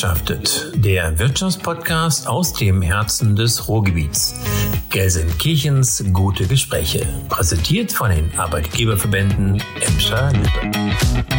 [0.00, 4.34] Gewirtschaftet, der Wirtschaftspodcast aus dem Herzen des Ruhrgebiets.
[4.88, 11.29] Gelsenkirchens gute Gespräche, präsentiert von den Arbeitgeberverbänden Emscher Lippe.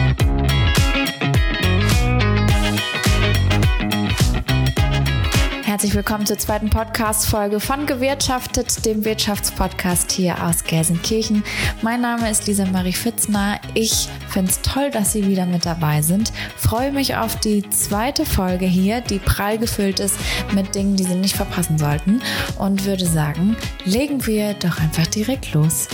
[5.82, 11.44] Herzlich willkommen zur zweiten Podcast-Folge von Gewirtschaftet, dem Wirtschaftspodcast hier aus Gelsenkirchen.
[11.82, 13.60] Mein Name ist Lisa Marie Fitzner.
[13.74, 16.32] Ich finde es toll, dass Sie wieder mit dabei sind.
[16.56, 20.18] Freue mich auf die zweite Folge hier, die prall gefüllt ist
[20.54, 22.22] mit Dingen, die Sie nicht verpassen sollten.
[22.60, 25.88] Und würde sagen, legen wir doch einfach direkt los.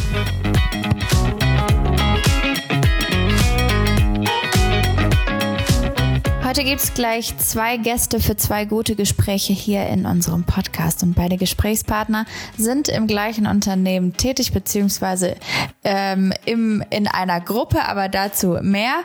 [6.57, 11.03] Heute gibt es gleich zwei Gäste für zwei gute Gespräche hier in unserem Podcast.
[11.03, 12.25] Und beide Gesprächspartner
[12.57, 15.35] sind im gleichen Unternehmen tätig, beziehungsweise
[15.83, 18.95] ähm, im, in einer Gruppe, aber dazu mehr.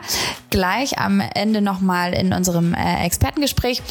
[0.49, 3.83] Gleich am Ende nochmal in unserem äh, Expertengespräch.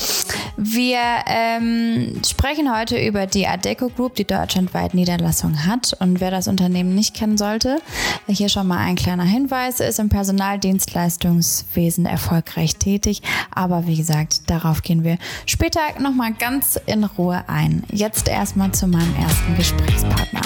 [0.57, 5.97] Wir ähm, sprechen heute über die Adeco Group, die deutschlandweit Niederlassungen hat.
[6.01, 7.81] Und wer das Unternehmen nicht kennen sollte,
[8.27, 13.23] hier schon mal ein kleiner Hinweis, ist im Personaldienstleistungswesen erfolgreich tätig
[13.55, 17.85] aber wie gesagt, darauf gehen wir später nochmal ganz in Ruhe ein.
[17.91, 20.43] Jetzt erstmal zu meinem ersten Gesprächspartner.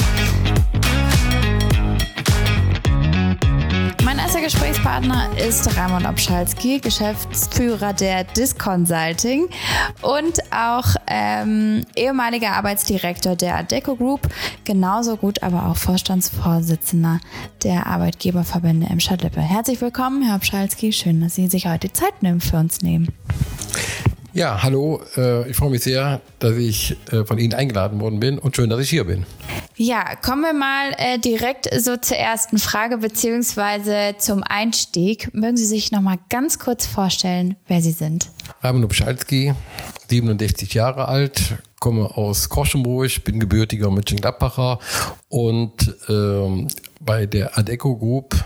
[4.36, 9.48] Erster Gesprächspartner ist Raimund Obschalski, Geschäftsführer der Disc Consulting
[10.02, 14.28] und auch ähm, ehemaliger Arbeitsdirektor der Adeco Group,
[14.64, 17.18] genauso gut aber auch Vorstandsvorsitzender
[17.62, 19.40] der Arbeitgeberverbände im Stadtlippe.
[19.40, 20.92] Herzlich willkommen, Herr Obschalski.
[20.92, 23.08] Schön, dass Sie sich heute Zeit nehmen für uns nehmen.
[24.36, 25.00] Ja, hallo.
[25.16, 28.68] Äh, ich freue mich sehr, dass ich äh, von Ihnen eingeladen worden bin und schön,
[28.68, 29.24] dass ich hier bin.
[29.76, 35.32] Ja, kommen wir mal äh, direkt so zur ersten Frage beziehungsweise zum Einstieg.
[35.32, 38.28] Mögen Sie sich noch mal ganz kurz vorstellen, wer Sie sind?
[38.60, 39.54] Raimund Obschalski,
[40.10, 44.80] 67 Jahre alt, komme aus Korschenburg, bin gebürtiger Mönchengladbacher
[45.28, 46.68] und ähm,
[47.00, 48.36] bei der Adeco Group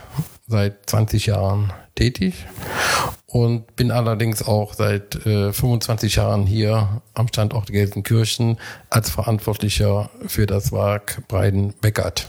[0.47, 2.47] seit 20 Jahren tätig
[3.31, 8.59] und bin allerdings auch seit äh, 25 Jahren hier am Standort Gelsenkirchen
[8.91, 12.27] als Verantwortlicher für das Werk Breiden-Beckert.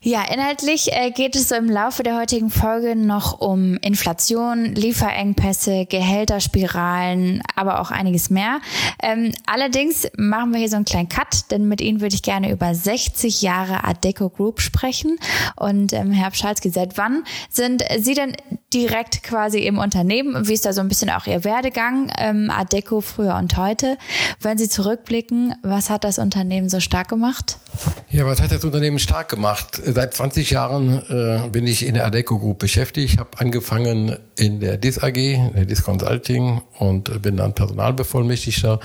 [0.00, 7.42] Ja, inhaltlich äh, geht es im Laufe der heutigen Folge noch um Inflation, Lieferengpässe, Gehälterspiralen,
[7.56, 8.60] aber auch einiges mehr.
[9.02, 12.50] Ähm, allerdings machen wir hier so einen kleinen Cut, denn mit Ihnen würde ich gerne
[12.50, 15.18] über 60 Jahre Adeco Group sprechen.
[15.56, 18.36] Und ähm, Herr Pschalski, seit wann sind Sie denn
[18.72, 20.46] direkt quasi im Unternehmen?
[20.46, 23.98] Wie ist da so ein bisschen auch Ihr Werdegang, ähm, Adeco früher und heute?
[24.40, 27.58] Wenn Sie zurückblicken, was hat das Unternehmen so stark gemacht?
[28.10, 29.67] Ja, was hat das Unternehmen stark gemacht?
[29.72, 33.12] Seit 20 Jahren äh, bin ich in der Adeco Group beschäftigt.
[33.12, 38.80] Ich habe angefangen in der DIS AG, der DIS Consulting und bin dann Personalbevollmächtigter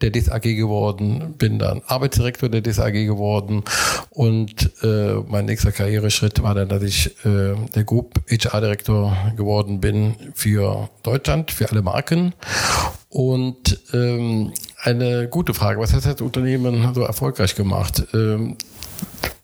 [0.00, 3.64] der DIS AG geworden, bin dann Arbeitsdirektor der DIS AG geworden
[4.10, 9.80] und äh, mein nächster Karriereschritt war dann, dass ich äh, der Group HR Direktor geworden
[9.80, 12.34] bin für Deutschland, für alle Marken
[13.08, 14.52] und ähm,
[14.82, 15.80] eine gute Frage.
[15.80, 18.04] Was hat das Unternehmen so erfolgreich gemacht?
[18.14, 18.56] Ähm,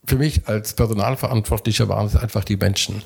[0.07, 3.03] für mich als Personalverantwortlicher waren es einfach die Menschen.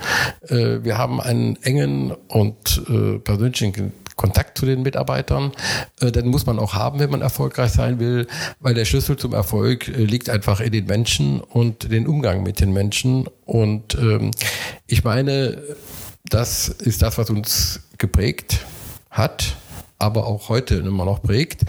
[0.48, 5.52] Äh, wir haben einen engen und äh, persönlichen Kontakt zu den Mitarbeitern.
[6.00, 8.26] Äh, den muss man auch haben, wenn man erfolgreich sein will,
[8.60, 12.72] weil der Schlüssel zum Erfolg liegt einfach in den Menschen und den Umgang mit den
[12.72, 13.28] Menschen.
[13.44, 14.32] Und ähm,
[14.86, 15.62] ich meine,
[16.24, 18.66] das ist das, was uns geprägt
[19.10, 19.56] hat
[19.98, 21.62] aber auch heute immer noch prägt.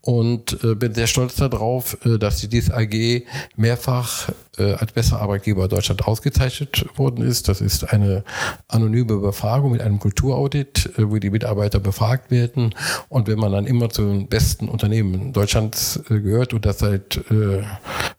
[0.00, 3.24] Und äh, bin sehr stolz darauf, äh, dass die DIS AG
[3.56, 7.48] mehrfach äh, als bester Arbeitgeber Deutschland ausgezeichnet worden ist.
[7.48, 8.24] Das ist eine
[8.66, 12.74] anonyme Befragung mit einem Kulturaudit, äh, wo die Mitarbeiter befragt werden.
[13.08, 17.18] Und wenn man dann immer zu den besten Unternehmen Deutschlands äh, gehört und das seit
[17.30, 17.62] äh,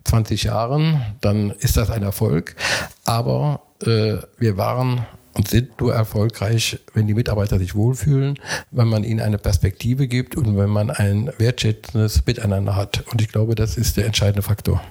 [0.05, 2.55] 20 Jahren, dann ist das ein Erfolg.
[3.03, 8.39] Aber äh, wir waren und sind nur erfolgreich, wenn die Mitarbeiter sich wohlfühlen,
[8.71, 13.03] wenn man ihnen eine Perspektive gibt und wenn man ein wertschätzendes Miteinander hat.
[13.11, 14.81] Und ich glaube, das ist der entscheidende Faktor.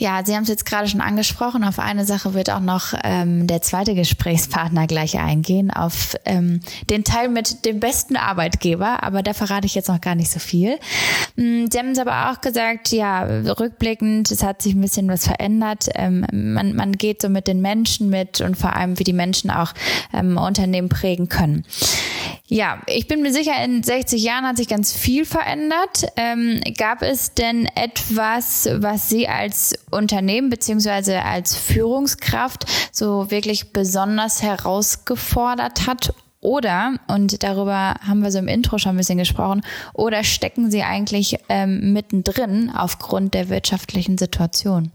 [0.00, 1.62] Ja, Sie haben es jetzt gerade schon angesprochen.
[1.62, 7.04] Auf eine Sache wird auch noch ähm, der zweite Gesprächspartner gleich eingehen, auf ähm, den
[7.04, 9.02] Teil mit dem besten Arbeitgeber.
[9.02, 10.78] Aber da verrate ich jetzt noch gar nicht so viel.
[11.36, 15.26] Mm, Sie haben es aber auch gesagt, ja, rückblickend, es hat sich ein bisschen was
[15.26, 15.90] verändert.
[15.94, 19.50] Ähm, man, man geht so mit den Menschen mit und vor allem, wie die Menschen
[19.50, 19.74] auch
[20.14, 21.66] ähm, Unternehmen prägen können.
[22.52, 26.06] Ja, ich bin mir sicher, in 60 Jahren hat sich ganz viel verändert.
[26.16, 34.42] Ähm, gab es denn etwas, was Sie als Unternehmen beziehungsweise als Führungskraft so wirklich besonders
[34.42, 39.60] herausgefordert hat Oder, und darüber haben wir so im Intro schon ein bisschen gesprochen,
[39.92, 44.90] oder stecken sie eigentlich ähm, mittendrin aufgrund der wirtschaftlichen Situation?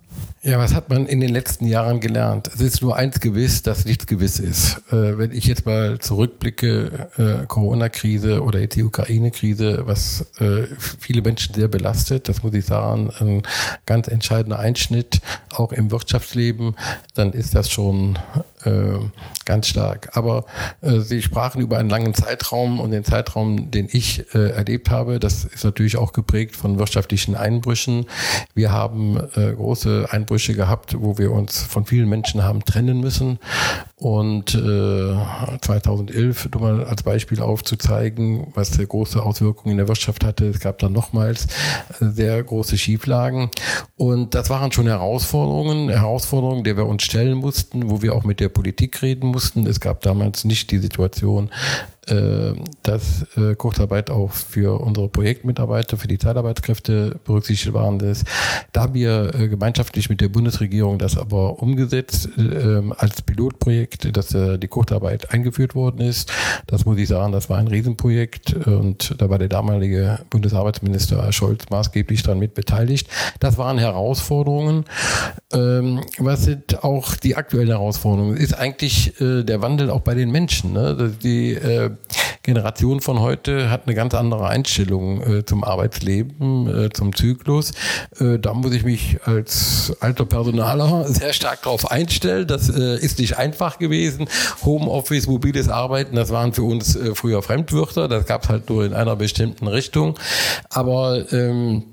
[0.47, 2.51] Ja, was hat man in den letzten Jahren gelernt?
[2.53, 4.77] Es ist nur eins gewiss, dass nichts gewiss ist.
[4.91, 10.67] Äh, wenn ich jetzt mal zurückblicke, äh, Corona-Krise oder jetzt die Ukraine-Krise, was äh,
[10.99, 13.41] viele Menschen sehr belastet, das muss ich sagen, ein
[13.87, 15.19] ganz entscheidender Einschnitt
[15.51, 16.75] auch im Wirtschaftsleben,
[17.15, 18.19] dann ist das schon
[18.65, 18.99] äh,
[19.45, 20.15] ganz stark.
[20.15, 20.45] Aber
[20.81, 25.19] äh, Sie sprachen über einen langen Zeitraum und den Zeitraum, den ich äh, erlebt habe,
[25.19, 28.05] das ist natürlich auch geprägt von wirtschaftlichen Einbrüchen.
[28.53, 33.39] Wir haben äh, große Einbrüche gehabt, wo wir uns von vielen Menschen haben trennen müssen.
[33.97, 35.15] Und äh,
[35.61, 40.59] 2011, um mal als Beispiel aufzuzeigen, was sehr große Auswirkungen in der Wirtschaft hatte, es
[40.59, 41.47] gab dann nochmals
[41.99, 43.49] sehr große Schieflagen.
[43.95, 48.39] Und das waren schon Herausforderungen, Herausforderungen, der wir uns stellen mussten, wo wir auch mit
[48.39, 49.65] der Politik reden mussten.
[49.65, 51.49] Es gab damals nicht die Situation,
[52.83, 57.97] dass äh, Kurzarbeit auch für unsere Projektmitarbeiter, für die Zeitarbeitskräfte berücksichtigt waren.
[57.97, 58.23] Das,
[58.73, 62.29] da haben wir äh, gemeinschaftlich mit der Bundesregierung das aber umgesetzt
[62.97, 66.31] als Pilotprojekt, dass die Kurzarbeit eingeführt worden ist.
[66.67, 71.65] Das muss ich sagen, das war ein Riesenprojekt und da war der damalige Bundesarbeitsminister Scholz
[71.69, 73.07] maßgeblich daran mit beteiligt.
[73.39, 74.85] Das waren Herausforderungen.
[75.53, 78.37] Ähm, was sind auch die aktuellen Herausforderungen?
[78.37, 80.73] Ist eigentlich der Wandel auch bei den Menschen.
[80.73, 81.13] Ne?
[81.21, 81.57] Die
[82.45, 87.71] Generation von heute hat eine ganz andere Einstellung äh, zum Arbeitsleben, äh, zum Zyklus.
[88.19, 92.45] Äh, da muss ich mich als alter Personaler sehr stark darauf einstellen.
[92.45, 94.27] Das äh, ist nicht einfach gewesen.
[94.63, 98.07] Homeoffice, mobiles Arbeiten, das waren für uns äh, früher Fremdwörter.
[98.07, 100.19] Das gab es halt nur in einer bestimmten Richtung.
[100.69, 101.83] Aber ähm,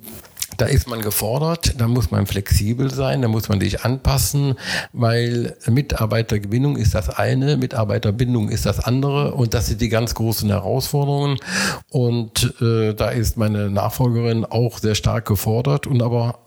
[0.62, 4.54] da ist man gefordert, da muss man flexibel sein, da muss man sich anpassen,
[4.92, 10.48] weil Mitarbeitergewinnung ist das eine, Mitarbeiterbindung ist das andere und das sind die ganz großen
[10.48, 11.38] Herausforderungen.
[11.90, 16.38] Und äh, da ist meine Nachfolgerin auch sehr stark gefordert und aber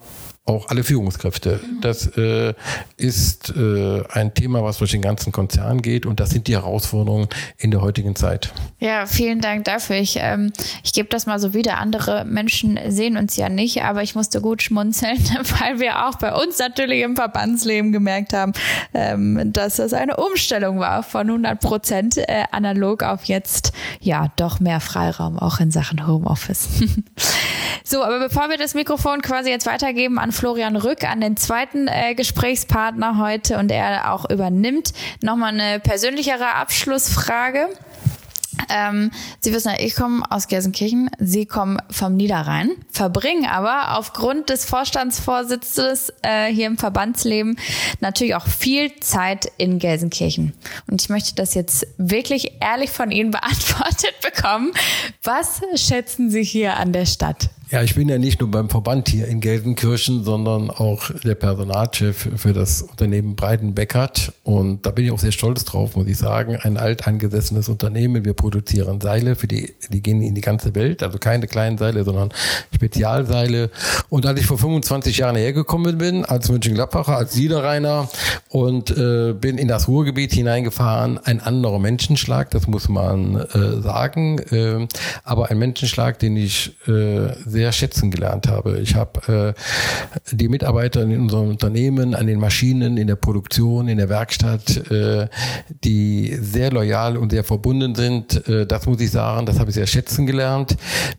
[0.46, 1.60] auch alle Führungskräfte.
[1.82, 2.54] Das äh,
[2.98, 7.28] ist äh, ein Thema, was durch den ganzen Konzern geht und das sind die Herausforderungen
[7.58, 8.54] in der heutigen Zeit.
[8.80, 9.96] Ja, vielen Dank dafür.
[9.96, 10.54] Ich, ähm,
[10.84, 11.80] ich gebe das mal so wieder.
[11.80, 15.18] Andere Menschen sehen uns ja nicht, aber ich musste gut schmunzeln,
[15.60, 18.54] weil wir auch bei uns natürlich im Verbandsleben gemerkt haben,
[18.94, 24.60] ähm, dass das eine Umstellung war von 100 Prozent äh, analog auf jetzt ja doch
[24.60, 26.68] mehr Freiraum auch in Sachen Homeoffice.
[27.84, 31.88] so, aber bevor wir das Mikrofon quasi jetzt weitergeben an Florian Rück, an den zweiten
[31.88, 34.94] äh, Gesprächspartner heute und er auch übernimmt.
[35.22, 37.70] Nochmal eine persönlichere Abschlussfrage.
[38.70, 44.50] Ähm, Sie wissen ja, ich komme aus Gelsenkirchen, Sie kommen vom Niederrhein, verbringen aber aufgrund
[44.50, 47.58] des Vorstandsvorsitzes äh, hier im Verbandsleben
[48.00, 50.54] natürlich auch viel Zeit in Gelsenkirchen.
[50.88, 54.72] Und ich möchte das jetzt wirklich ehrlich von Ihnen beantwortet bekommen.
[55.24, 57.50] Was schätzen Sie hier an der Stadt?
[57.72, 62.30] Ja, ich bin ja nicht nur beim Verband hier in Gelsenkirchen, sondern auch der Personalchef
[62.36, 64.34] für das Unternehmen Breiten-Beckert.
[64.44, 66.58] Und da bin ich auch sehr stolz drauf, muss ich sagen.
[66.58, 68.24] Ein alteingesessenes Unternehmen.
[68.24, 71.02] Wir produzieren Seile für die, die gehen in die ganze Welt.
[71.02, 72.30] Also keine kleinen Seile, sondern
[72.72, 73.72] Spezialseile.
[74.10, 78.08] Und als ich vor 25 Jahren hergekommen bin, als Mönchengladbacher, als Niederrheiner
[78.50, 84.38] und äh, bin in das Ruhrgebiet hineingefahren, ein anderer Menschenschlag, das muss man äh, sagen.
[84.52, 84.88] Äh,
[85.24, 88.80] aber ein Menschenschlag, den ich äh, sehr schätzen gelernt habe.
[88.80, 93.98] Ich habe äh, die Mitarbeiter in unserem Unternehmen, an den Maschinen, in der Produktion, in
[93.98, 95.28] der Werkstatt, äh,
[95.70, 98.46] die sehr loyal und sehr verbunden sind.
[98.50, 100.76] Äh, das muss ich sagen, das habe ich sehr schätzen gelernt.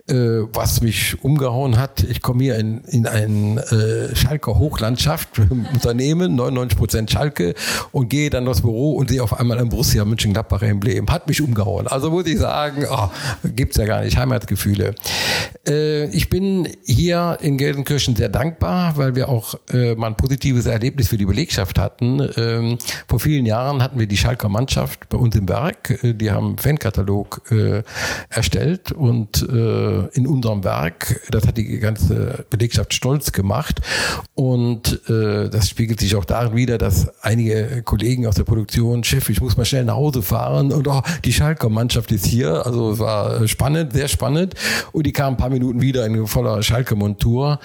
[0.09, 5.39] Äh, was mich umgehauen hat, ich komme hier in, in ein äh, Schalker Hochlandschaft
[5.73, 7.55] Unternehmen, 99 Prozent Schalke
[7.93, 11.09] und gehe dann aufs Büro und sehe auf einmal ein Borussia Mönchengladbacher Emblem.
[11.09, 11.87] Hat mich umgehauen.
[11.87, 13.09] Also muss ich sagen, oh,
[13.43, 14.95] gibt's ja gar nicht, Heimatgefühle.
[15.67, 20.17] Äh, ich ich bin hier in Gelsenkirchen sehr dankbar, weil wir auch äh, mal ein
[20.17, 22.21] positives Erlebnis für die Belegschaft hatten.
[22.37, 26.03] Ähm, vor vielen Jahren hatten wir die Schalker Mannschaft bei uns im Werk.
[26.03, 27.85] Äh, die haben einen Fankatalog äh,
[28.29, 33.81] erstellt und äh, in unserem Werk, das hat die ganze Belegschaft stolz gemacht.
[34.35, 39.29] Und äh, das spiegelt sich auch darin wieder, dass einige Kollegen aus der Produktion, Chef,
[39.29, 42.67] ich muss mal schnell nach Hause fahren und oh, die Schalker Mannschaft ist hier.
[42.67, 44.55] Also es war spannend, sehr spannend.
[44.91, 47.61] Und die kamen ein paar Minuten wieder in voller Schalke-Montur.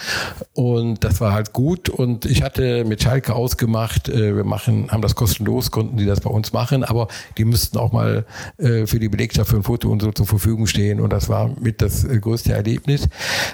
[0.54, 1.90] Und das war halt gut.
[1.90, 6.22] Und ich hatte mit Schalke ausgemacht, äh, wir machen, haben das kostenlos, konnten die das
[6.22, 8.26] bei uns machen, aber die müssten auch mal
[8.58, 11.00] äh, für die Belegschaft für ein Foto und so zur Verfügung stehen.
[11.00, 13.08] Und das war mit das äh, größte Erlebnis.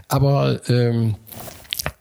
[0.07, 1.15] Aber ähm,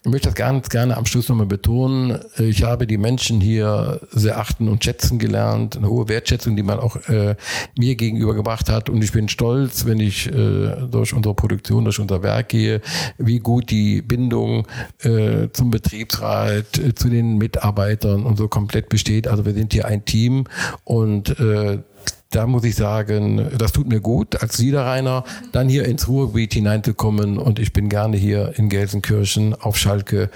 [0.02, 2.20] ich möchte das ganz gerne am Schluss nochmal betonen.
[2.38, 6.78] Ich habe die Menschen hier sehr achten und schätzen gelernt, eine hohe Wertschätzung, die man
[6.78, 7.34] auch äh,
[7.76, 8.88] mir gegenüber gebracht hat.
[8.88, 12.80] Und ich bin stolz, wenn ich äh, durch unsere Produktion, durch unser Werk gehe,
[13.18, 14.66] wie gut die Bindung
[15.02, 19.26] äh, zum Betriebsrat, äh, zu den Mitarbeitern und so komplett besteht.
[19.26, 20.44] Also wir sind hier ein Team
[20.84, 21.78] und äh,
[22.36, 27.38] da muss ich sagen, das tut mir gut, als Niederrheiner dann hier ins Ruhrgebiet hineinzukommen.
[27.38, 30.28] Und ich bin gerne hier in Gelsenkirchen auf Schalke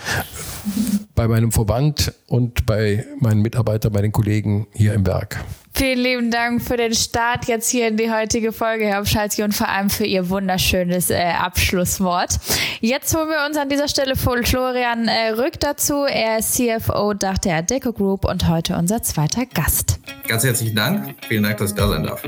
[1.14, 5.44] bei meinem Verband und bei meinen Mitarbeitern, bei den Kollegen hier im Werk.
[5.80, 9.54] Vielen lieben Dank für den Start jetzt hier in die heutige Folge, Herr Obschalski, und
[9.54, 12.38] vor allem für Ihr wunderschönes äh, Abschlusswort.
[12.80, 16.04] Jetzt holen wir uns an dieser Stelle Florian äh, Rück dazu.
[16.04, 19.98] Er ist CFO Dach der Deco Group und heute unser zweiter Gast.
[20.28, 21.14] Ganz herzlichen Dank.
[21.26, 22.22] Vielen Dank, dass ich da sein darf.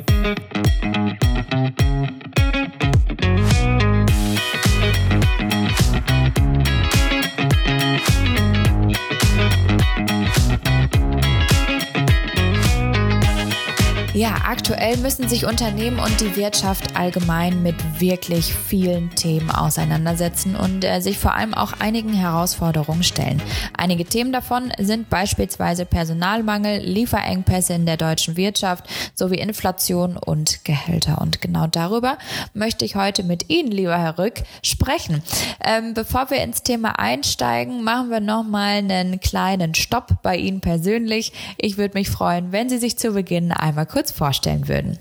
[14.14, 20.84] Ja, aktuell müssen sich Unternehmen und die Wirtschaft allgemein mit wirklich vielen Themen auseinandersetzen und
[20.84, 23.40] äh, sich vor allem auch einigen Herausforderungen stellen.
[23.74, 31.18] Einige Themen davon sind beispielsweise Personalmangel, Lieferengpässe in der deutschen Wirtschaft sowie Inflation und Gehälter.
[31.22, 32.18] Und genau darüber
[32.52, 35.22] möchte ich heute mit Ihnen, lieber Herr Rück, sprechen.
[35.64, 41.32] Ähm, bevor wir ins Thema einsteigen, machen wir nochmal einen kleinen Stopp bei Ihnen persönlich.
[41.56, 44.98] Ich würde mich freuen, wenn Sie sich zu Beginn einmal kurz kurz vorstellen würden.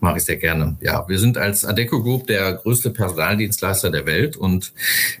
[0.00, 0.76] Mache ich sehr gerne.
[0.80, 4.72] Ja, wir sind als Adeco Group der größte Personaldienstleister der Welt und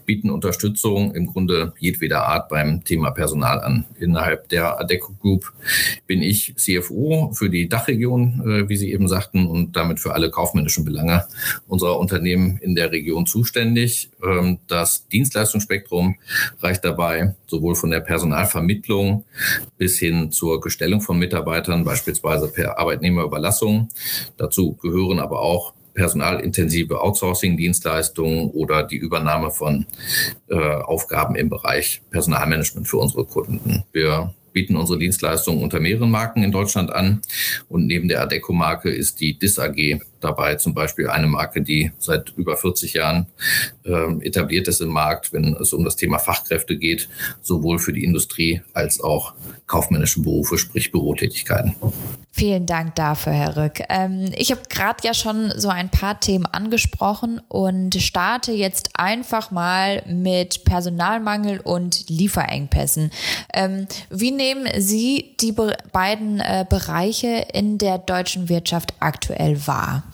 [0.06, 3.86] bieten Unterstützung im Grunde jedweder Art beim Thema Personal an.
[3.98, 5.52] Innerhalb der Adeco Group
[6.06, 10.30] bin ich CFO für die Dachregion, äh, wie Sie eben sagten, und damit für alle
[10.30, 11.24] kaufmännischen Belange
[11.66, 14.10] unserer Unternehmen in der Region zuständig.
[14.22, 16.16] Ähm, das Dienstleistungsspektrum
[16.60, 19.24] reicht dabei sowohl von der Personalvermittlung
[19.76, 23.88] bis hin zur Gestellung von Mitarbeitern, beispielsweise per Arbeitnehmerüberlassung.
[24.36, 29.86] Dazu gehören aber auch personalintensive Outsourcing-Dienstleistungen oder die Übernahme von
[30.48, 33.82] äh, Aufgaben im Bereich Personalmanagement für unsere Kunden.
[33.92, 37.20] Wir bieten unsere Dienstleistungen unter mehreren Marken in Deutschland an.
[37.68, 42.32] Und neben der Adeco-Marke ist die DIS AG dabei, zum Beispiel eine Marke, die seit
[42.36, 43.26] über 40 Jahren
[43.84, 47.08] äh, etabliert ist im Markt, wenn es um das Thema Fachkräfte geht,
[47.42, 49.34] sowohl für die Industrie als auch
[49.66, 51.76] kaufmännische Berufe, sprich Bürotätigkeiten.
[52.38, 53.80] Vielen Dank dafür, Herr Rück.
[53.88, 59.50] Ähm, ich habe gerade ja schon so ein paar Themen angesprochen und starte jetzt einfach
[59.50, 63.10] mal mit Personalmangel und Lieferengpässen.
[63.52, 65.52] Ähm, wie nehmen Sie die
[65.92, 70.04] beiden äh, Bereiche in der deutschen Wirtschaft aktuell wahr?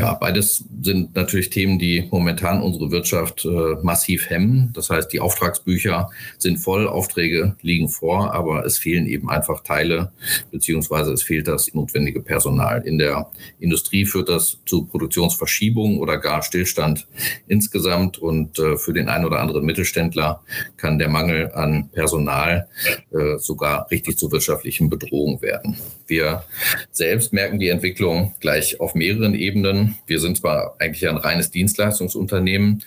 [0.00, 4.70] Ja, beides sind natürlich Themen, die momentan unsere Wirtschaft äh, massiv hemmen.
[4.72, 10.10] Das heißt, die Auftragsbücher sind voll, Aufträge liegen vor, aber es fehlen eben einfach Teile,
[10.50, 12.80] beziehungsweise es fehlt das notwendige Personal.
[12.86, 17.06] In der Industrie führt das zu Produktionsverschiebungen oder gar Stillstand
[17.46, 18.16] insgesamt.
[18.16, 20.40] Und äh, für den einen oder anderen Mittelständler
[20.78, 22.68] kann der Mangel an Personal
[23.10, 25.76] äh, sogar richtig zur wirtschaftlichen Bedrohung werden.
[26.06, 26.44] Wir
[26.90, 29.89] selbst merken die Entwicklung gleich auf mehreren Ebenen.
[30.06, 32.82] Wir sind zwar eigentlich ein reines Dienstleistungsunternehmen,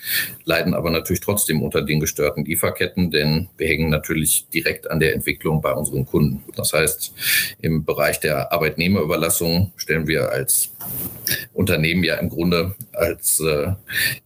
[0.45, 5.13] leiden aber natürlich trotzdem unter den gestörten Lieferketten, denn wir hängen natürlich direkt an der
[5.13, 6.43] Entwicklung bei unseren Kunden.
[6.55, 7.13] Das heißt,
[7.61, 10.73] im Bereich der Arbeitnehmerüberlassung stellen wir als
[11.53, 13.71] Unternehmen ja im Grunde als äh,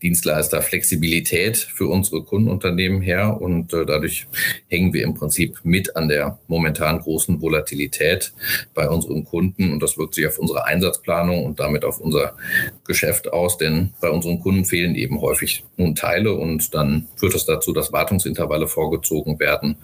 [0.02, 4.28] Dienstleister Flexibilität für unsere Kundenunternehmen her und äh, dadurch
[4.68, 8.34] hängen wir im Prinzip mit an der momentan großen Volatilität
[8.74, 12.36] bei unseren Kunden und das wirkt sich auf unsere Einsatzplanung und damit auf unser
[12.86, 17.46] Geschäft aus, denn bei unseren Kunden fehlen eben häufig nun Teile und dann führt es
[17.46, 19.78] dazu, dass Wartungsintervalle vorgezogen werden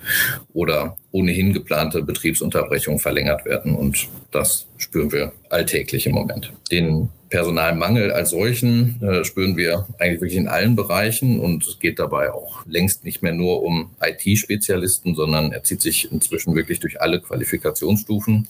[0.53, 6.51] oder ohnehin geplante Betriebsunterbrechungen verlängert werden und das spüren wir alltäglich im Moment.
[6.72, 12.00] Den Personalmangel als solchen äh, spüren wir eigentlich wirklich in allen Bereichen und es geht
[12.00, 17.00] dabei auch längst nicht mehr nur um IT-Spezialisten, sondern er zieht sich inzwischen wirklich durch
[17.00, 18.48] alle Qualifikationsstufen.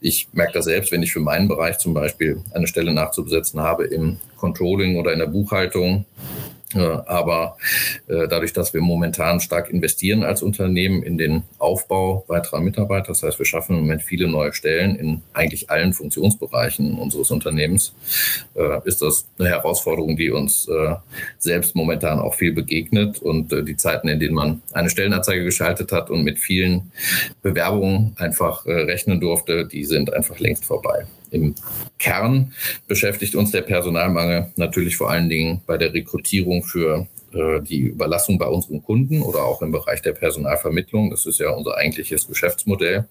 [0.00, 3.84] Ich merke das selbst, wenn ich für meinen Bereich zum Beispiel eine Stelle nachzubesetzen habe
[3.84, 6.06] im Controlling oder in der Buchhaltung
[6.80, 7.56] aber
[8.08, 13.22] äh, dadurch, dass wir momentan stark investieren als Unternehmen in den Aufbau weiterer Mitarbeiter, das
[13.22, 17.94] heißt, wir schaffen im Moment viele neue Stellen in eigentlich allen Funktionsbereichen unseres Unternehmens,
[18.54, 20.94] äh, ist das eine Herausforderung, die uns äh,
[21.38, 23.20] selbst momentan auch viel begegnet.
[23.20, 26.92] Und die Zeiten, in denen man eine Stellenanzeige geschaltet hat und mit vielen
[27.42, 31.06] Bewerbungen einfach rechnen durfte, die sind einfach längst vorbei.
[31.32, 31.54] Im
[31.98, 32.52] Kern
[32.86, 38.46] beschäftigt uns der Personalmangel natürlich vor allen Dingen bei der Rekrutierung für die Überlassung bei
[38.46, 41.10] unseren Kunden oder auch im Bereich der Personalvermittlung.
[41.10, 43.06] Das ist ja unser eigentliches Geschäftsmodell.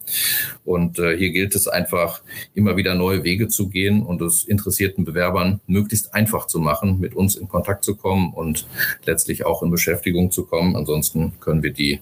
[0.64, 2.22] Und äh, hier gilt es einfach,
[2.54, 7.14] immer wieder neue Wege zu gehen und es interessierten Bewerbern möglichst einfach zu machen, mit
[7.14, 8.66] uns in Kontakt zu kommen und
[9.04, 10.76] letztlich auch in Beschäftigung zu kommen.
[10.76, 12.00] Ansonsten können wir die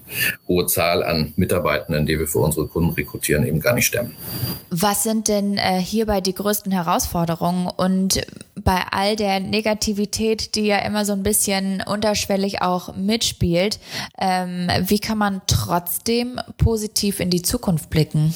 [0.49, 4.17] hohe Zahl an Mitarbeitenden, die wir für unsere Kunden rekrutieren, eben gar nicht stemmen.
[4.71, 8.21] Was sind denn äh, hierbei die größten Herausforderungen und
[8.63, 13.79] bei all der Negativität, die ja immer so ein bisschen unterschwellig auch mitspielt,
[14.19, 18.35] ähm, wie kann man trotzdem positiv in die Zukunft blicken?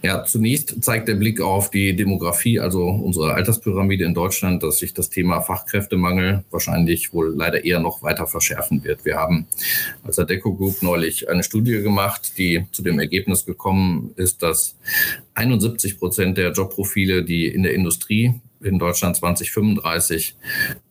[0.00, 4.94] Ja, zunächst zeigt der Blick auf die Demografie, also unsere Alterspyramide in Deutschland, dass sich
[4.94, 9.04] das Thema Fachkräftemangel wahrscheinlich wohl leider eher noch weiter verschärfen wird.
[9.04, 9.48] Wir haben
[10.04, 14.76] als Adeco Group neulich eine Studie gemacht, die zu dem Ergebnis gekommen ist, dass
[15.34, 20.36] 71 Prozent der Jobprofile, die in der Industrie in Deutschland 2035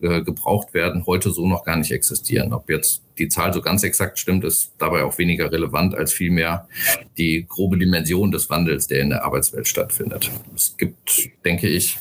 [0.00, 2.52] äh, gebraucht werden, heute so noch gar nicht existieren.
[2.52, 6.68] Ob jetzt die Zahl so ganz exakt stimmt, ist dabei auch weniger relevant als vielmehr
[7.16, 10.30] die grobe Dimension des Wandels, der in der Arbeitswelt stattfindet.
[10.54, 11.98] Es gibt, denke ich,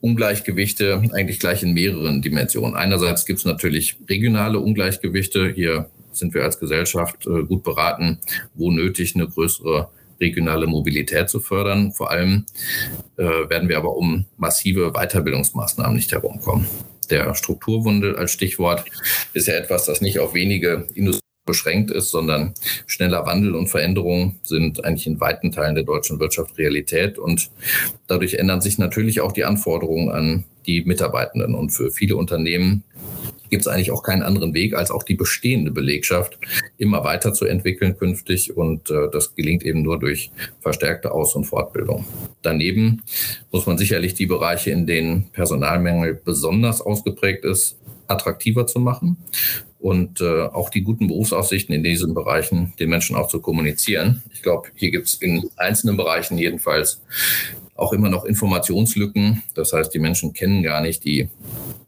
[0.00, 2.74] Ungleichgewichte eigentlich gleich in mehreren Dimensionen.
[2.74, 5.52] Einerseits gibt es natürlich regionale Ungleichgewichte.
[5.54, 8.18] Hier sind wir als Gesellschaft äh, gut beraten,
[8.54, 9.90] wo nötig eine größere
[10.20, 11.92] regionale Mobilität zu fördern.
[11.92, 12.46] Vor allem
[13.16, 16.66] äh, werden wir aber um massive Weiterbildungsmaßnahmen nicht herumkommen.
[17.10, 18.84] Der Strukturwandel als Stichwort
[19.32, 22.54] ist ja etwas, das nicht auf wenige Industrien beschränkt ist, sondern
[22.86, 27.50] schneller Wandel und Veränderung sind eigentlich in weiten Teilen der deutschen Wirtschaft Realität und
[28.06, 32.84] dadurch ändern sich natürlich auch die Anforderungen an die Mitarbeitenden und für viele Unternehmen
[33.52, 36.38] gibt es eigentlich auch keinen anderen Weg, als auch die bestehende Belegschaft
[36.78, 38.56] immer weiterzuentwickeln künftig.
[38.56, 42.06] Und äh, das gelingt eben nur durch verstärkte Aus- und Fortbildung.
[42.40, 43.02] Daneben
[43.50, 49.18] muss man sicherlich die Bereiche, in denen Personalmängel besonders ausgeprägt ist, attraktiver zu machen
[49.78, 54.22] und äh, auch die guten Berufsaussichten in diesen Bereichen den Menschen auch zu kommunizieren.
[54.32, 57.02] Ich glaube, hier gibt es in einzelnen Bereichen jedenfalls
[57.74, 59.42] auch immer noch Informationslücken.
[59.54, 61.28] Das heißt, die Menschen kennen gar nicht die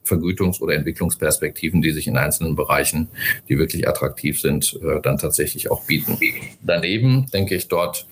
[0.05, 3.09] Vergütungs- oder Entwicklungsperspektiven, die sich in einzelnen Bereichen,
[3.49, 6.19] die wirklich attraktiv sind, äh, dann tatsächlich auch bieten.
[6.63, 8.07] Daneben denke ich dort,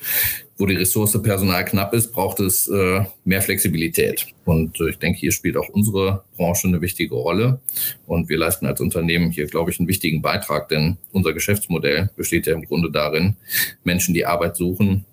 [0.58, 4.26] wo die Ressource Personal knapp ist, braucht es äh, mehr Flexibilität.
[4.44, 7.60] Und äh, ich denke, hier spielt auch unsere Branche eine wichtige Rolle.
[8.06, 12.46] Und wir leisten als Unternehmen hier, glaube ich, einen wichtigen Beitrag, denn unser Geschäftsmodell besteht
[12.46, 13.36] ja im Grunde darin,
[13.84, 15.04] Menschen, die Arbeit suchen,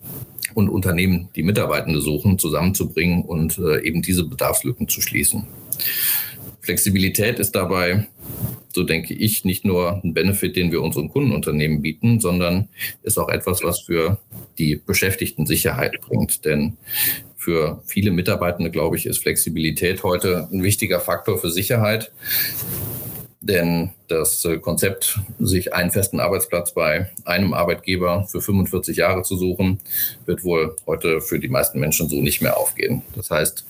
[0.54, 5.48] und Unternehmen, die Mitarbeitende suchen, zusammenzubringen und äh, eben diese Bedarfslücken zu schließen.
[6.62, 8.08] Flexibilität ist dabei,
[8.74, 12.70] so denke ich, nicht nur ein Benefit, den wir unseren Kundenunternehmen bieten, sondern
[13.02, 14.20] ist auch etwas, was für
[14.58, 16.46] die Beschäftigten Sicherheit bringt.
[16.46, 16.78] Denn
[17.36, 22.12] für viele Mitarbeitende, glaube ich, ist Flexibilität heute ein wichtiger Faktor für Sicherheit.
[23.42, 29.38] Denn das äh, Konzept, sich einen festen Arbeitsplatz bei einem Arbeitgeber für 45 Jahre zu
[29.38, 29.80] suchen,
[30.26, 33.02] wird wohl heute für die meisten Menschen so nicht mehr aufgehen.
[33.16, 33.66] Das heißt,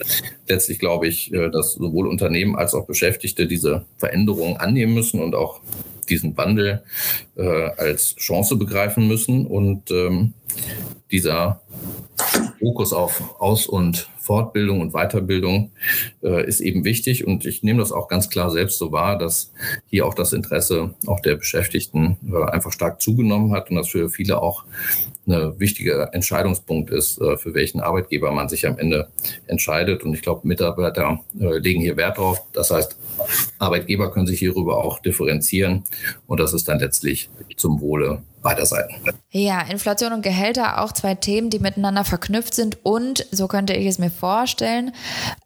[0.48, 5.36] letztlich glaube ich, äh, dass sowohl Unternehmen als auch Beschäftigte diese Veränderungen annehmen müssen und
[5.36, 5.62] auch
[6.10, 6.82] diesen Wandel
[7.38, 9.46] äh, als Chance begreifen müssen.
[9.46, 10.34] Und ähm,
[11.12, 11.62] dieser
[12.60, 15.72] Fokus auf Aus- und Fortbildung und Weiterbildung
[16.22, 17.26] äh, ist eben wichtig.
[17.26, 19.52] Und ich nehme das auch ganz klar selbst so wahr, dass
[19.90, 24.08] hier auch das Interesse auch der Beschäftigten äh, einfach stark zugenommen hat und das für
[24.12, 24.66] viele auch
[25.28, 29.08] ein wichtiger Entscheidungspunkt ist, äh, für welchen Arbeitgeber man sich am Ende
[29.48, 30.04] entscheidet.
[30.04, 32.44] Und ich glaube, Mitarbeiter äh, legen hier Wert drauf.
[32.54, 32.98] Das heißt,
[33.58, 35.84] Arbeitgeber können sich hierüber auch differenzieren.
[36.28, 38.96] Und das ist dann letztlich zum Wohle beider Seiten.
[39.32, 43.86] Ja, Inflation und Gehälter auch zwei Themen, die miteinander verknüpft sind und, so könnte ich
[43.86, 44.92] es mir vorstellen,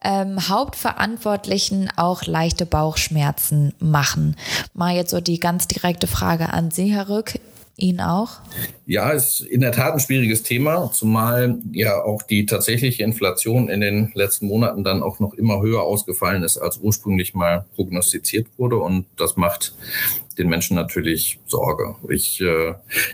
[0.03, 4.35] ähm, Hauptverantwortlichen auch leichte Bauchschmerzen machen.
[4.73, 7.39] Mal jetzt so die ganz direkte Frage an Sie, Herr Rück.
[7.75, 8.39] Ihnen auch?
[8.85, 13.81] Ja, ist in der Tat ein schwieriges Thema, zumal ja auch die tatsächliche Inflation in
[13.81, 18.77] den letzten Monaten dann auch noch immer höher ausgefallen ist, als ursprünglich mal prognostiziert wurde.
[18.77, 19.73] Und das macht
[20.37, 21.95] den Menschen natürlich Sorge.
[22.09, 22.73] Ich äh,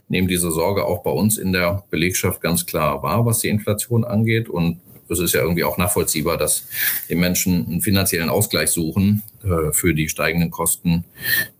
[0.09, 4.03] nehme diese Sorge auch bei uns in der Belegschaft ganz klar wahr, was die Inflation
[4.03, 6.67] angeht und es ist ja irgendwie auch nachvollziehbar, dass
[7.09, 11.05] die Menschen einen finanziellen Ausgleich suchen äh, für die steigenden Kosten,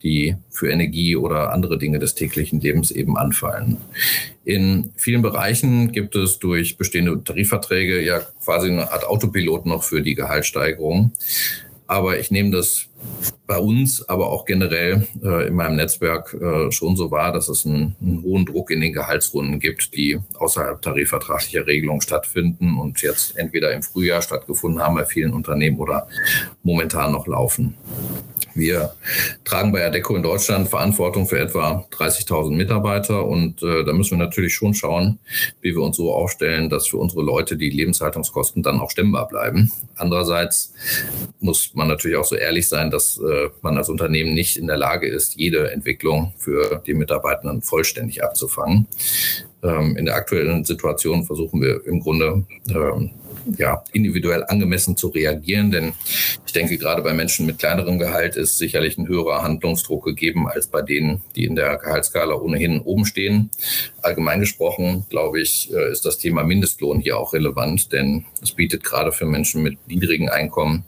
[0.04, 3.78] die für Energie oder andere Dinge des täglichen Lebens eben anfallen.
[4.46, 10.02] In vielen Bereichen gibt es durch bestehende Tarifverträge ja quasi eine Art Autopilot noch für
[10.02, 11.12] die Gehaltssteigerung.
[11.88, 12.89] Aber ich nehme das
[13.50, 17.66] bei uns, aber auch generell äh, in meinem Netzwerk äh, schon so wahr, dass es
[17.66, 23.38] einen, einen, hohen Druck in den Gehaltsrunden gibt, die außerhalb tarifvertraglicher Regelungen stattfinden und jetzt
[23.38, 26.08] entweder im Frühjahr stattgefunden haben bei vielen Unternehmen oder
[26.62, 27.76] momentan noch laufen.
[28.56, 28.94] Wir
[29.46, 34.26] tragen bei Adeco in Deutschland Verantwortung für etwa 30.000 Mitarbeiter und äh, da müssen wir
[34.26, 35.20] natürlich schon schauen,
[35.62, 39.72] wie wir uns so aufstellen, dass für unsere Leute die Lebenshaltungskosten dann auch stemmbar bleiben.
[39.96, 40.74] Andererseits
[41.40, 44.78] muss man natürlich auch so ehrlich sein, dass äh, man als Unternehmen nicht in der
[44.78, 48.88] Lage ist, jede Entwicklung für die Mitarbeitenden vollständig abzufangen.
[49.62, 53.12] Ähm, in der aktuellen Situation versuchen wir im Grunde ähm,
[53.58, 55.72] ja, individuell angemessen zu reagieren.
[55.72, 55.94] Denn
[56.46, 60.68] ich denke, gerade bei Menschen mit kleinerem Gehalt ist sicherlich ein höherer Handlungsdruck gegeben als
[60.68, 63.50] bei denen, die in der Gehaltsskala ohnehin oben stehen.
[64.02, 68.84] Allgemein gesprochen, glaube ich, äh, ist das Thema Mindestlohn hier auch relevant, denn es bietet
[68.84, 70.86] gerade für Menschen mit niedrigen Einkommen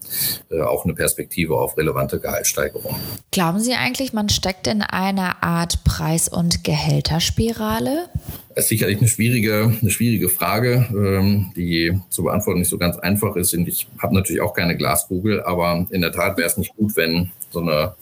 [0.49, 2.95] äh, auch eine Perspektive auf relevante Gehaltssteigerung.
[3.31, 8.09] Glauben Sie eigentlich, man steckt in einer Art Preis- und Gehälterspirale?
[8.55, 12.97] Das ist sicherlich eine schwierige, eine schwierige Frage, ähm, die zu beantworten nicht so ganz
[12.97, 13.53] einfach ist.
[13.53, 16.95] Und ich habe natürlich auch keine Glaskugel, aber in der Tat wäre es nicht gut,
[16.95, 17.95] wenn so eine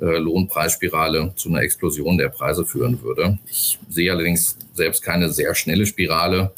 [0.00, 3.38] äh, Lohnpreisspirale zu einer Explosion der Preise führen würde.
[3.48, 6.52] Ich sehe allerdings selbst keine sehr schnelle Spirale,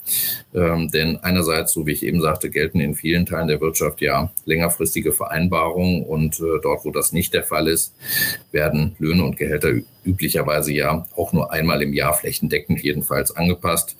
[0.54, 4.32] ähm, denn einerseits, so wie ich eben sagte, gelten in vielen Teilen der Wirtschaft ja
[4.44, 7.94] längerfristige Vereinbarungen und äh, dort, wo das nicht der Fall ist,
[8.50, 9.72] werden Löhne und Gehälter
[10.04, 13.96] üblicherweise ja auch nur einmal im Jahr flächendeckend jedenfalls angepasst.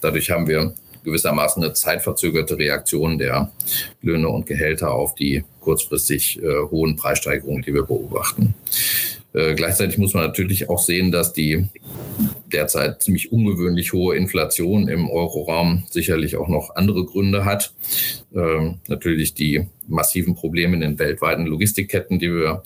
[0.00, 3.50] Dadurch haben wir gewissermaßen eine zeitverzögerte Reaktion der
[4.02, 8.54] Löhne und Gehälter auf die kurzfristig äh, hohen Preissteigerungen, die wir beobachten.
[9.32, 11.66] Äh, gleichzeitig muss man natürlich auch sehen, dass die
[12.52, 17.74] derzeit ziemlich ungewöhnlich hohe Inflation im Euroraum sicherlich auch noch andere Gründe hat.
[18.34, 22.62] Ähm, natürlich die massiven Probleme in den weltweiten Logistikketten, die wir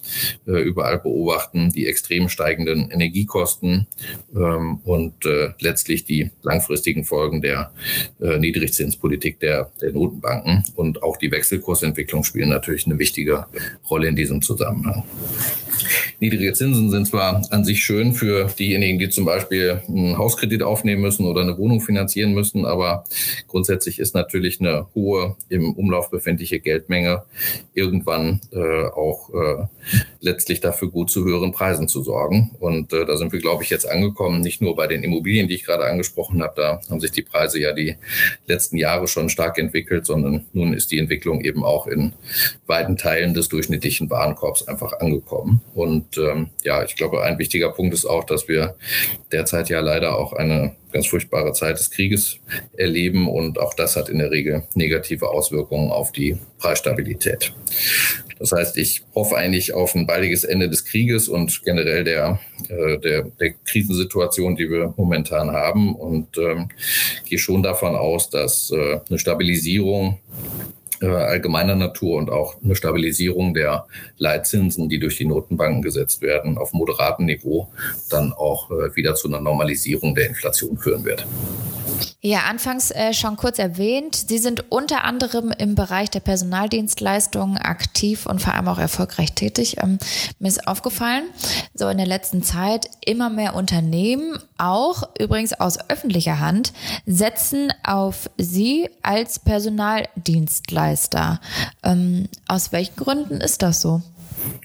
[0.46, 3.87] äh, überall beobachten, die extrem steigenden Energiekosten
[4.35, 7.72] ähm, und äh, letztlich die langfristigen Folgen der
[8.20, 10.64] äh, Niedrigzinspolitik der, der Notenbanken.
[10.75, 13.46] Und auch die Wechselkursentwicklung spielen natürlich eine wichtige
[13.90, 15.05] Rolle in diesem Zusammenhang.
[16.20, 21.03] Niedrige Zinsen sind zwar an sich schön für diejenigen, die zum Beispiel einen Hauskredit aufnehmen
[21.03, 23.05] müssen oder eine Wohnung finanzieren müssen, aber
[23.49, 27.23] grundsätzlich ist natürlich eine hohe im Umlauf befindliche Geldmenge
[27.75, 29.67] irgendwann äh, auch äh,
[30.21, 32.51] letztlich dafür gut zu höheren Preisen zu sorgen.
[32.59, 35.55] Und äh, da sind wir, glaube ich, jetzt angekommen, nicht nur bei den Immobilien, die
[35.55, 37.97] ich gerade angesprochen habe, da haben sich die Preise ja die
[38.47, 42.15] letzten Jahre schon stark entwickelt, sondern nun ist die Entwicklung eben auch in
[42.67, 45.61] weiten Teilen des durchschnittlichen Warenkorbs einfach angekommen.
[45.75, 48.77] Und ähm, ja, ich glaube, ein wichtiger Punkt ist auch, dass wir
[49.33, 52.38] derzeit ja leider auch eine ganz furchtbare Zeit des Krieges
[52.76, 57.52] erleben und auch das hat in der Regel negative Auswirkungen auf die Preisstabilität.
[58.38, 62.98] Das heißt, ich hoffe eigentlich auf ein baldiges Ende des Krieges und generell der, äh,
[62.98, 66.68] der, der Krisensituation, die wir momentan haben und ähm,
[67.24, 70.18] gehe schon davon aus, dass äh, eine Stabilisierung
[71.00, 73.87] äh, allgemeiner Natur und auch eine Stabilisierung der
[74.18, 77.68] Leitzinsen, die durch die Notenbanken gesetzt werden, auf moderatem Niveau
[78.11, 81.26] dann auch äh, wieder zu einer Normalisierung der Inflation führen wird.
[82.20, 84.16] Ja, anfangs äh, schon kurz erwähnt.
[84.28, 89.76] Sie sind unter anderem im Bereich der Personaldienstleistungen aktiv und vor allem auch erfolgreich tätig.
[89.82, 89.98] Ähm,
[90.38, 91.24] mir ist aufgefallen,
[91.74, 96.72] so in der letzten Zeit immer mehr Unternehmen, auch übrigens aus öffentlicher Hand,
[97.06, 101.40] setzen auf Sie als Personaldienstleister.
[101.82, 104.02] Ähm, aus welchen Gründen ist das so?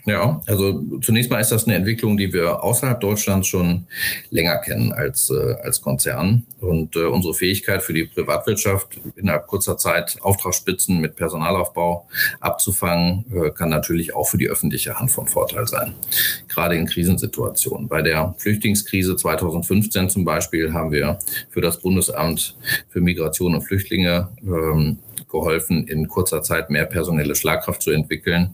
[0.06, 3.86] Ja, also zunächst mal ist das eine Entwicklung, die wir außerhalb Deutschlands schon
[4.32, 6.46] länger kennen als, äh, als Konzern.
[6.60, 12.08] Und äh, unsere Fähigkeit für die Privatwirtschaft innerhalb kurzer Zeit Auftragsspitzen mit Personalaufbau
[12.40, 15.94] abzufangen, äh, kann natürlich auch für die öffentliche Hand von Vorteil sein.
[16.48, 17.88] Gerade in Krisensituationen.
[17.88, 22.56] Bei der Flüchtlingskrise 2015 zum Beispiel haben wir für das Bundesamt
[22.90, 24.98] für Migration und Flüchtlinge ähm,
[25.30, 28.54] geholfen, in kurzer Zeit mehr personelle Schlagkraft zu entwickeln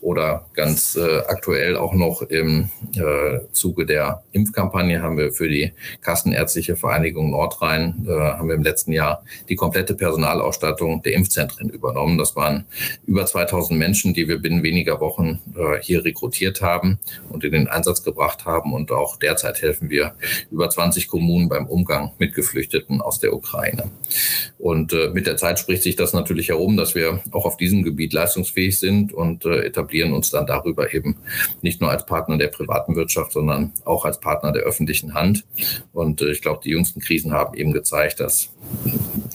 [0.00, 5.72] oder ganz äh, aktuell auch noch im äh, Zuge der Impfkampagne haben wir für die
[6.00, 12.18] Kassenärztliche Vereinigung Nordrhein, äh, haben wir im letzten Jahr die komplette Personalausstattung der Impfzentren übernommen.
[12.18, 12.64] Das waren
[13.06, 17.68] über 2000 Menschen, die wir binnen weniger Wochen äh, hier rekrutiert haben und in den
[17.68, 18.72] Einsatz gebracht haben.
[18.72, 20.14] Und auch derzeit helfen wir
[20.50, 23.90] über 20 Kommunen beim Umgang mit Geflüchteten aus der Ukraine.
[24.58, 27.82] Und äh, mit der Zeit spricht sich das natürlich herum, dass wir auch auf diesem
[27.82, 31.16] Gebiet leistungsfähig sind und äh, etablieren uns dann darüber eben
[31.62, 35.44] nicht nur als Partner der privaten Wirtschaft, sondern auch als Partner der öffentlichen Hand.
[35.92, 38.50] Und äh, ich glaube, die jüngsten Krisen haben eben gezeigt, dass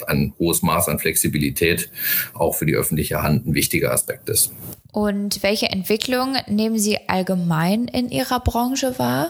[0.08, 1.92] ein hohes Maß an Flexibilität
[2.34, 4.54] auch für die öffentliche Hand ein wichtiger Aspekt ist.
[4.92, 9.28] Und welche Entwicklung nehmen Sie allgemein in Ihrer Branche wahr?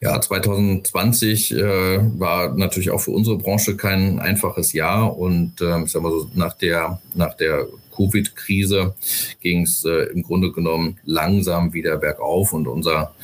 [0.00, 5.92] Ja, 2020 äh, war natürlich auch für unsere Branche kein einfaches Jahr und äh, ich
[5.92, 8.94] sag mal so, nach der, nach der Covid-Krise
[9.40, 13.14] ging es äh, im Grunde genommen langsam wieder bergauf und unser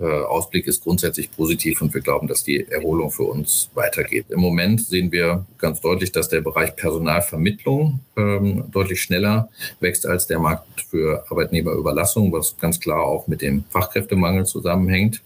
[0.00, 4.26] äh, Ausblick ist grundsätzlich positiv und wir glauben, dass die Erholung für uns weitergeht.
[4.30, 9.48] Im Moment sehen wir ganz deutlich, dass der Bereich Personalvermittlung ähm, deutlich schneller
[9.80, 15.22] wächst als der Markt für Arbeitnehmerüberlassung, was ganz klar auch mit dem Fachkräftemangel zusammenhängt.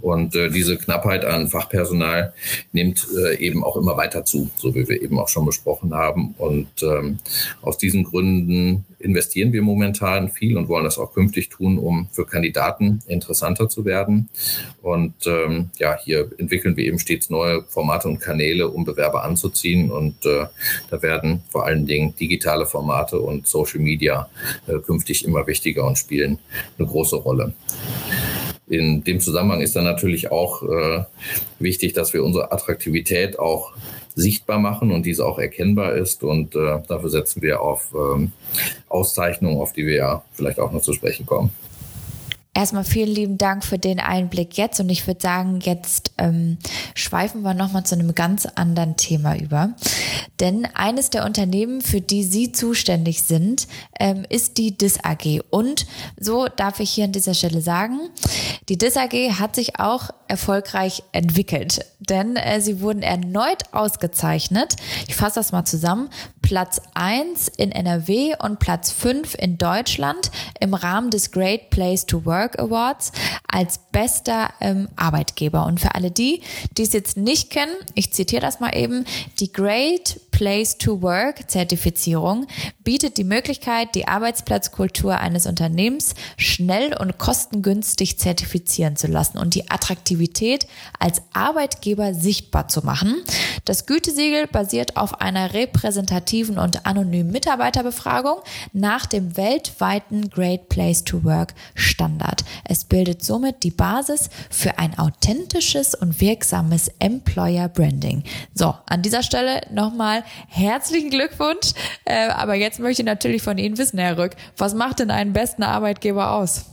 [0.00, 2.32] Und äh, diese Knappheit an Fachpersonal
[2.72, 6.34] nimmt äh, eben auch immer weiter zu, so wie wir eben auch schon besprochen haben.
[6.38, 7.18] Und ähm,
[7.62, 12.26] aus diesen Gründen investieren wir momentan viel und wollen das auch künftig tun, um für
[12.26, 14.28] Kandidaten interessanter zu werden.
[14.82, 19.90] Und ähm, ja, hier entwickeln wir eben stets neue Formate und Kanäle, um Bewerber anzuziehen.
[19.90, 20.46] Und äh,
[20.90, 24.28] da werden vor allen Dingen digitale Formate und Social Media
[24.66, 26.38] äh, künftig immer wichtiger und spielen
[26.78, 27.52] eine große Rolle.
[28.68, 31.04] In dem Zusammenhang ist dann natürlich auch äh,
[31.58, 33.72] wichtig, dass wir unsere Attraktivität auch
[34.16, 36.24] sichtbar machen und diese auch erkennbar ist.
[36.24, 38.32] Und äh, dafür setzen wir auf ähm,
[38.88, 41.50] Auszeichnungen, auf die wir ja vielleicht auch noch zu sprechen kommen.
[42.56, 46.56] Erstmal vielen lieben Dank für den Einblick jetzt und ich würde sagen, jetzt ähm,
[46.94, 49.74] schweifen wir nochmal zu einem ganz anderen Thema über.
[50.40, 53.68] Denn eines der Unternehmen, für die Sie zuständig sind,
[54.00, 55.42] ähm, ist die DIS AG.
[55.50, 55.86] Und
[56.18, 58.00] so darf ich hier an dieser Stelle sagen,
[58.70, 61.84] die DIS AG hat sich auch erfolgreich entwickelt.
[62.00, 64.76] Denn äh, sie wurden erneut ausgezeichnet.
[65.08, 66.08] Ich fasse das mal zusammen.
[66.46, 70.30] Platz 1 in NRW und Platz 5 in Deutschland
[70.60, 73.10] im Rahmen des Great Place to Work Awards
[73.48, 75.66] als bester ähm, Arbeitgeber.
[75.66, 76.42] Und für alle die,
[76.78, 79.06] die es jetzt nicht kennen, ich zitiere das mal eben,
[79.40, 82.46] die Great Place to Work Zertifizierung
[82.84, 89.68] bietet die Möglichkeit, die Arbeitsplatzkultur eines Unternehmens schnell und kostengünstig zertifizieren zu lassen und die
[89.70, 90.68] Attraktivität
[91.00, 93.16] als Arbeitgeber sichtbar zu machen.
[93.64, 98.38] Das Gütesiegel basiert auf einer repräsentativen und anonymen Mitarbeiterbefragung
[98.72, 102.44] nach dem weltweiten Great Place to Work Standard.
[102.64, 108.22] Es bildet somit die Basis für ein authentisches und wirksames Employer Branding.
[108.54, 111.72] So, an dieser Stelle nochmal herzlichen Glückwunsch.
[112.04, 115.32] Äh, aber jetzt möchte ich natürlich von Ihnen wissen, Herr Rück, was macht denn einen
[115.32, 116.66] besten Arbeitgeber aus?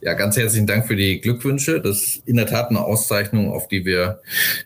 [0.00, 1.80] Ja, ganz herzlichen Dank für die Glückwünsche.
[1.80, 4.20] Das ist in der Tat eine Auszeichnung, auf die wir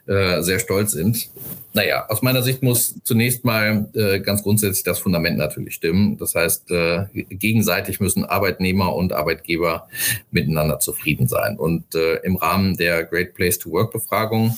[0.07, 1.31] äh, sehr stolz sind.
[1.72, 6.16] Naja, aus meiner Sicht muss zunächst mal äh, ganz grundsätzlich das Fundament natürlich stimmen.
[6.18, 9.88] Das heißt, äh, gegenseitig müssen Arbeitnehmer und Arbeitgeber
[10.33, 11.56] miteinander zufrieden sein.
[11.56, 14.56] Und äh, im Rahmen der Great Place to Work Befragung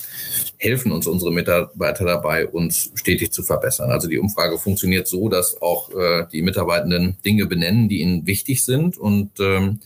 [0.57, 3.91] helfen uns unsere Mitarbeiter dabei, uns stetig zu verbessern.
[3.91, 8.63] Also die Umfrage funktioniert so, dass auch äh, die Mitarbeitenden Dinge benennen, die ihnen wichtig
[8.63, 9.81] sind und ähm,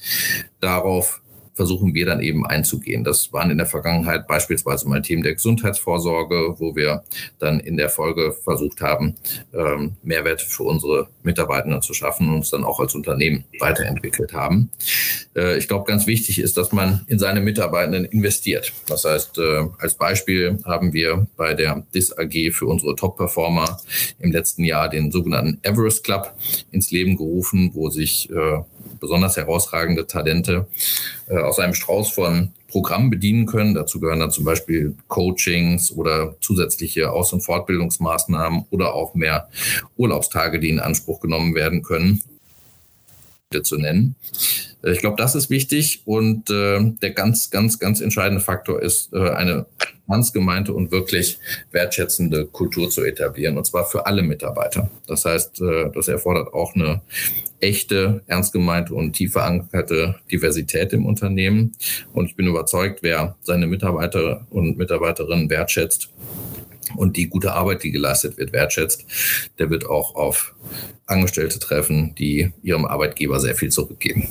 [0.61, 1.21] darauf
[1.57, 3.03] versuchen wir dann eben einzugehen.
[3.03, 7.03] Das waren in der Vergangenheit beispielsweise mal Themen der Gesundheitsvorsorge, wo wir
[7.39, 9.15] dann in der Folge versucht haben,
[9.53, 14.69] ähm, Mehrwert für unsere Mitarbeitenden zu schaffen und uns dann auch als Unternehmen weiterentwickelt haben.
[15.35, 18.71] Äh, ich glaube, ganz wichtig ist, dass man in seine Mitarbeitenden investiert.
[18.87, 23.81] Das heißt, äh, als Beispiel haben wir bei der DIS AG für unsere Top-Performer
[24.19, 26.35] im letzten Jahr den sogenannten Everest Club
[26.71, 28.59] ins Leben gerufen, wo sich äh,
[28.99, 30.67] besonders herausragende Talente
[31.27, 33.73] äh, aus einem Strauß von Programmen bedienen können.
[33.73, 39.49] Dazu gehören dann zum Beispiel Coachings oder zusätzliche Aus- und Fortbildungsmaßnahmen oder auch mehr
[39.95, 42.21] Urlaubstage, die in Anspruch genommen werden können,
[43.63, 44.15] zu nennen.
[44.87, 49.13] Äh, ich glaube, das ist wichtig und äh, der ganz, ganz, ganz entscheidende Faktor ist,
[49.13, 49.65] äh, eine
[50.09, 51.37] ernst gemeinte und wirklich
[51.71, 54.89] wertschätzende Kultur zu etablieren und zwar für alle Mitarbeiter.
[55.05, 57.01] Das heißt, äh, das erfordert auch eine
[57.59, 61.73] echte, ernst gemeinte und tief verankerte Diversität im Unternehmen.
[62.13, 66.09] Und ich bin überzeugt, wer seine Mitarbeiter und Mitarbeiterinnen wertschätzt,
[66.95, 69.05] und die gute Arbeit, die geleistet wird, wertschätzt,
[69.59, 70.55] der wird auch auf
[71.05, 74.29] Angestellte treffen, die ihrem Arbeitgeber sehr viel zurückgeben.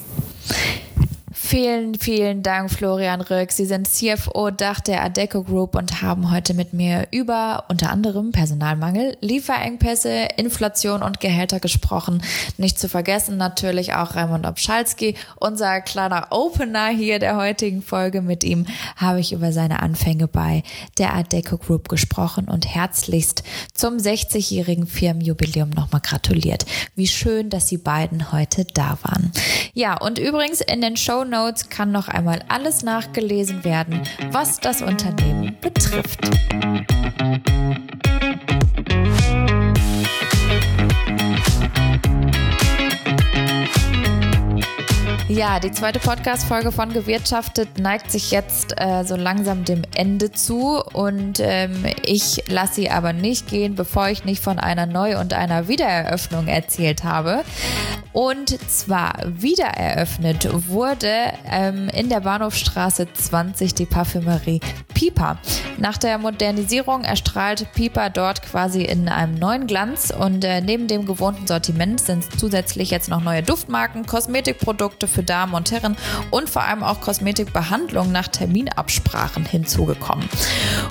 [1.47, 3.53] Vielen, vielen Dank, Florian Röck.
[3.53, 9.17] Sie sind CFO-Dach der Adeco Group und haben heute mit mir über unter anderem Personalmangel,
[9.21, 12.21] Lieferengpässe, Inflation und Gehälter gesprochen.
[12.59, 18.23] Nicht zu vergessen natürlich auch Raimund Obschalski, unser kleiner Opener hier der heutigen Folge.
[18.23, 20.65] Mit ihm habe ich über seine Anfänge bei
[20.99, 26.67] der Adeco Group gesprochen und herzlichst zum 60-jährigen Firmenjubiläum nochmal gratuliert.
[26.97, 29.31] Wie schön, dass Sie beiden heute da waren.
[29.75, 31.36] Ja, und übrigens in den Show Notes
[31.71, 36.21] kann noch einmal alles nachgelesen werden, was das Unternehmen betrifft.
[45.29, 50.83] Ja, die zweite Podcast-Folge von Gewirtschaftet neigt sich jetzt äh, so langsam dem Ende zu
[50.95, 55.35] und ähm, ich lasse sie aber nicht gehen, bevor ich nicht von einer Neu- und
[55.35, 57.45] einer Wiedereröffnung erzählt habe.
[58.17, 64.61] Und zwar wieder eröffnet wurde ähm, in der Bahnhofstraße 20 die Parfümerie
[64.95, 65.37] Piper.
[65.77, 71.05] Nach der Modernisierung erstrahlt Piper dort quasi in einem neuen Glanz und äh, neben dem
[71.05, 75.99] gewohnten Sortiment sind zusätzlich jetzt noch neue Duftmarken, Kosmetikprodukte für Damen und Herren
[76.31, 80.27] und vor allem auch Kosmetikbehandlungen nach Terminabsprachen hinzugekommen.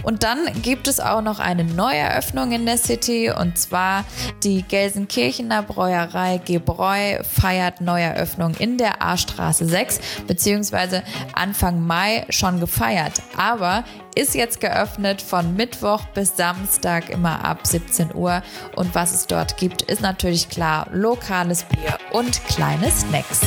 [0.03, 4.05] Und dann gibt es auch noch eine neue Eröffnung in der City und zwar
[4.43, 13.21] die Gelsenkirchener Brauerei Gebräu feiert Neueröffnung in der A-Straße 6 beziehungsweise Anfang Mai schon gefeiert.
[13.37, 13.83] Aber
[14.15, 18.41] ist jetzt geöffnet von Mittwoch bis Samstag immer ab 17 Uhr.
[18.75, 23.41] Und was es dort gibt, ist natürlich klar lokales Bier und kleine Snacks.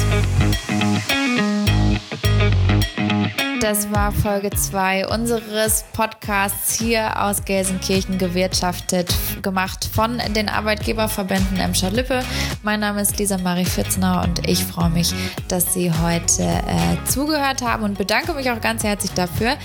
[3.61, 11.91] Das war Folge 2 unseres Podcasts hier aus Gelsenkirchen gewirtschaftet, gemacht von den Arbeitgeberverbänden Emscher
[11.91, 12.21] Lippe.
[12.63, 15.13] Mein Name ist Lisa Marie Fitzner und ich freue mich,
[15.49, 19.57] dass Sie heute äh, zugehört haben und bedanke mich auch ganz herzlich dafür.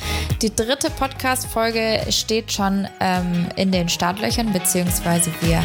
[0.42, 5.64] Die dritte Podcast-Folge steht schon ähm, in den Startlöchern, beziehungsweise wir